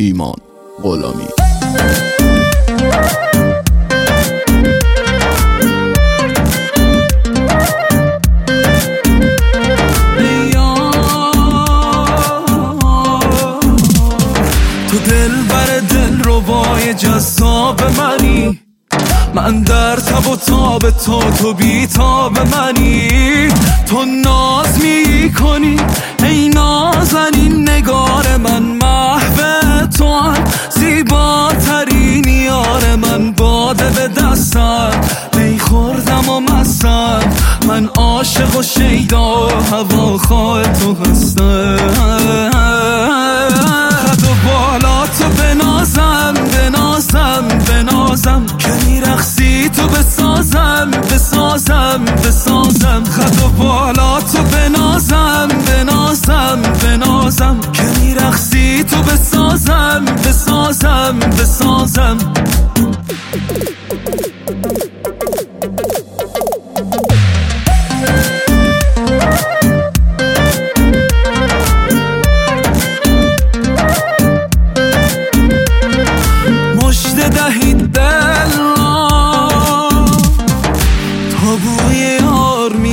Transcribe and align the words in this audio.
ایمان 0.00 0.34
غلامی. 0.82 1.24
تو 14.88 14.98
دل 14.98 15.42
بر 15.48 15.80
دل 15.90 16.22
ربای 16.24 16.94
جذاب 16.94 17.82
منی. 17.82 18.60
من 19.34 19.62
در 19.62 19.96
تب 19.96 20.26
و 20.26 20.36
تاب 20.36 20.90
تو 20.90 21.30
تو 21.30 21.54
بی 21.54 21.86
تاب 21.86 22.38
منی. 22.38 23.48
تو 23.86 24.04
ناز 24.04 24.78
می 24.82 25.32
دستم 34.38 34.90
می 35.36 35.58
خوردم 35.58 36.28
و 36.28 36.40
مستم 36.40 37.20
من 37.68 37.86
عاشق 37.96 38.56
و 38.56 38.62
شیدا 38.62 39.48
هوا 39.48 40.18
خواه 40.18 40.62
تو 40.62 40.94
هستم. 40.94 41.76
خد 43.90 44.22
و 44.22 44.48
بالا 44.48 45.06
تو 45.06 45.28
بنازم 45.42 46.34
بنازم 46.52 47.44
بنازم. 47.68 48.46
که 48.58 48.68
میرخصی 48.86 49.68
تو 49.68 49.86
بسازم 49.86 50.90
بسازم 50.90 52.04
بسازم. 52.04 53.04
خد 53.04 53.42
و 53.42 53.48
بالا 53.48 54.20
تو 54.20 54.42
بنازم 54.42 55.48
بنازم 55.66 56.62
بنازم. 56.82 57.60
که 57.72 57.82
میرخصی 58.00 58.84
تو 58.84 59.02
بسازم 59.02 60.04
بسازم 60.04 61.18
بسازم. 61.18 62.18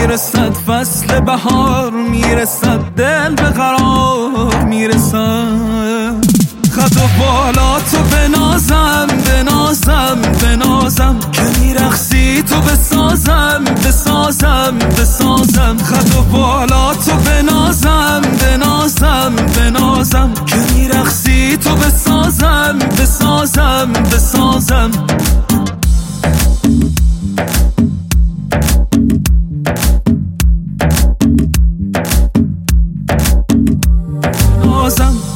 می‌رسد 0.00 0.54
فصل 0.66 1.20
بهار 1.20 1.90
می‌رسد 1.90 2.78
دل 2.96 3.34
به 3.34 3.42
قرار 3.42 4.64
می‌رسد. 4.64 6.24
خط 6.72 6.96
و 6.96 7.22
بالا 7.22 7.80
تو 7.80 7.98
بنازم 8.12 9.06
بنازم 9.26 10.18
بنازم. 10.42 11.16
که 11.32 11.42
میرخصی 11.60 12.42
تو 12.42 12.60
بسازم 12.60 13.64
بسازم 13.84 14.78
بسازم. 14.78 15.76
خط 15.84 16.16
و 16.16 16.22
بالا 16.22 16.94
تو 16.94 17.12
بنازم 17.16 18.22
بنازم 18.40 19.32
بنازم. 19.56 20.30
که 20.46 20.56
میرخصی 20.74 21.56
تو 21.56 21.74
بسازم 21.74 22.78
بسازم 22.98 23.92
بسازم. 24.12 24.90
Ramazan. 34.90 35.29